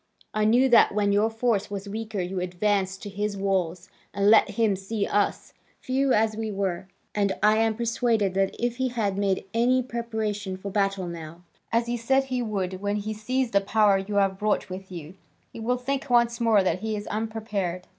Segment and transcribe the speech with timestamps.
[0.33, 4.49] I knew that when your force was weaker you advanced to his walls, and let
[4.49, 9.13] him see us, few as we were, and I am persuaded that if he has
[9.13, 13.61] made any preparation for battle now, as he said he would, when he sees the
[13.61, 15.13] power you have brought with you,
[15.53, 17.85] he will think once more that he is unprepared."